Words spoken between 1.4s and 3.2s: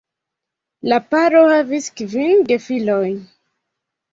havis kvin gefilojn.